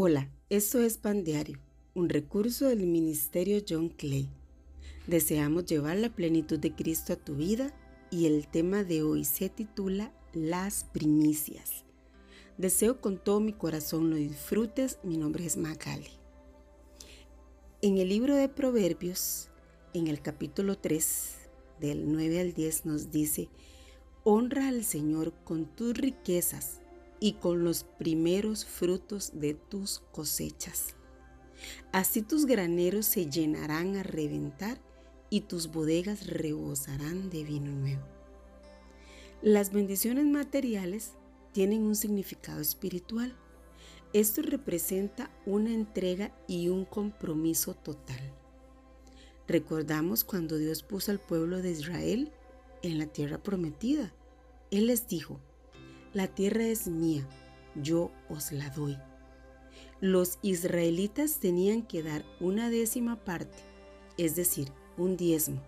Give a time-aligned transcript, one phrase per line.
[0.00, 1.58] Hola, esto es Pan Diario,
[1.92, 4.28] un recurso del Ministerio John Clay.
[5.08, 7.74] Deseamos llevar la plenitud de Cristo a tu vida
[8.08, 11.82] y el tema de hoy se titula Las primicias.
[12.58, 15.00] Deseo con todo mi corazón lo disfrutes.
[15.02, 16.12] Mi nombre es Magali.
[17.82, 19.48] En el libro de Proverbios,
[19.94, 21.34] en el capítulo 3,
[21.80, 23.48] del 9 al 10, nos dice,
[24.22, 26.82] Honra al Señor con tus riquezas
[27.20, 30.94] y con los primeros frutos de tus cosechas.
[31.92, 34.80] Así tus graneros se llenarán a reventar
[35.30, 38.06] y tus bodegas rebosarán de vino nuevo.
[39.42, 41.12] Las bendiciones materiales
[41.52, 43.36] tienen un significado espiritual.
[44.12, 48.20] Esto representa una entrega y un compromiso total.
[49.46, 52.32] Recordamos cuando Dios puso al pueblo de Israel
[52.82, 54.12] en la tierra prometida.
[54.70, 55.40] Él les dijo,
[56.18, 57.24] la tierra es mía,
[57.76, 58.98] yo os la doy.
[60.00, 63.56] Los israelitas tenían que dar una décima parte,
[64.16, 65.62] es decir, un diezmo,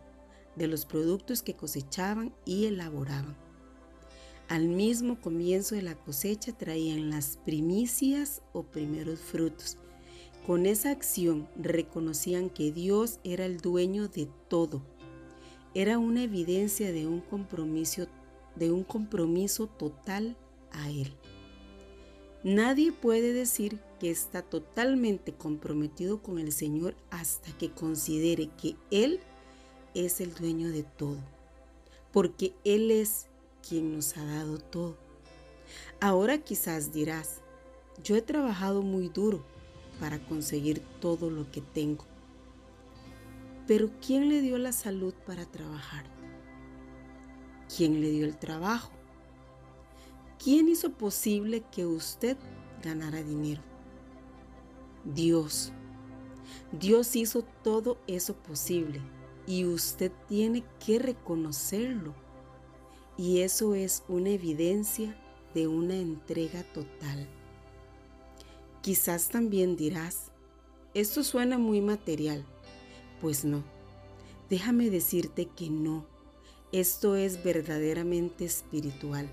[0.57, 3.37] de los productos que cosechaban y elaboraban.
[4.49, 9.79] Al mismo comienzo de la cosecha traían las primicias o primeros frutos.
[10.49, 14.83] Con esa acción reconocían que Dios era el dueño de todo.
[15.75, 18.09] Era una evidencia de un compromiso
[18.57, 20.37] de un compromiso total
[20.73, 21.15] a Él.
[22.43, 29.21] Nadie puede decir que está totalmente comprometido con el Señor hasta que considere que Él
[29.95, 31.19] es el dueño de todo,
[32.13, 33.27] porque Él es
[33.67, 34.97] quien nos ha dado todo.
[36.01, 37.41] Ahora quizás dirás,
[38.03, 39.45] yo he trabajado muy duro
[40.01, 42.07] para conseguir todo lo que tengo,
[43.67, 46.07] pero ¿quién le dio la salud para trabajar?
[47.77, 48.91] ¿Quién le dio el trabajo?
[50.43, 52.39] ¿Quién hizo posible que usted
[52.83, 53.61] ganara dinero?
[55.05, 55.71] Dios.
[56.73, 59.03] Dios hizo todo eso posible
[59.47, 62.15] y usted tiene que reconocerlo.
[63.19, 65.15] Y eso es una evidencia
[65.53, 67.29] de una entrega total.
[68.81, 70.31] Quizás también dirás,
[70.95, 72.47] esto suena muy material.
[73.21, 73.63] Pues no,
[74.49, 76.07] déjame decirte que no
[76.73, 79.29] esto es verdaderamente espiritual.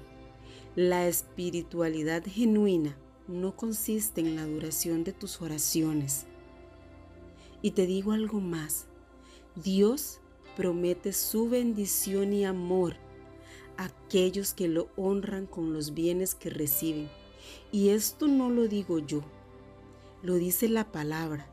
[0.78, 2.96] La espiritualidad genuina
[3.28, 6.28] no consiste en la duración de tus oraciones.
[7.64, 8.86] Y te digo algo más.
[9.56, 10.20] Dios
[10.56, 12.96] promete su bendición y amor
[13.78, 17.10] a aquellos que lo honran con los bienes que reciben.
[17.72, 19.24] Y esto no lo digo yo,
[20.22, 21.52] lo dice la palabra.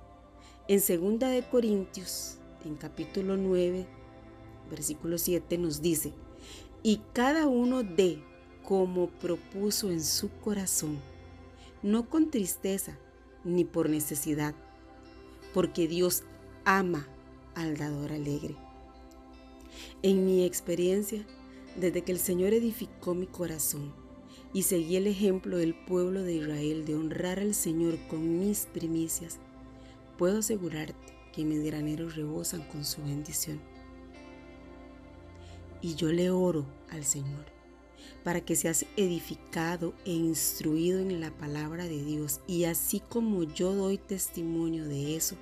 [0.69, 3.87] En 2 de Corintios, en capítulo 9,
[4.71, 6.13] versículo 7 nos dice,
[6.83, 8.23] y cada uno dé
[8.65, 10.99] como propuso en su corazón,
[11.83, 12.99] no con tristeza
[13.45, 14.55] ni por necesidad,
[15.53, 16.25] porque Dios
[16.65, 17.07] ama
[17.55, 18.57] al dador alegre.
[20.03, 21.27] En mi experiencia,
[21.77, 23.93] desde que el Señor edificó mi corazón
[24.53, 29.39] y seguí el ejemplo del pueblo de Israel de honrar al Señor con mis primicias,
[30.17, 33.61] puedo asegurarte que mis graneros rebosan con su bendición.
[35.83, 37.54] Y yo le oro al Señor
[38.25, 42.41] para que seas edificado e instruido en la palabra de Dios.
[42.47, 45.37] Y así como yo doy testimonio de eso,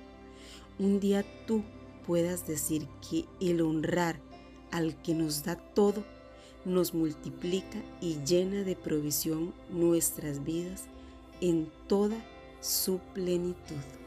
[0.77, 1.63] un día tú
[2.05, 4.19] puedas decir que el honrar
[4.71, 6.03] al que nos da todo
[6.65, 10.83] nos multiplica y llena de provisión nuestras vidas
[11.41, 12.17] en toda
[12.61, 14.02] su plenitud.